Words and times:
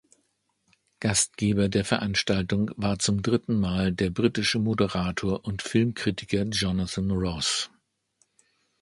Gastgeber 0.99 1.69
der 1.69 1.85
Veranstaltung 1.85 2.71
war 2.75 2.97
zum 2.97 3.21
dritten 3.21 3.59
Mal 3.59 3.93
der 3.93 4.09
britische 4.09 4.57
Moderator 4.57 5.45
und 5.45 5.61
Filmkritiker 5.61 6.41
Jonathan 6.45 7.11
Ross. 7.11 7.69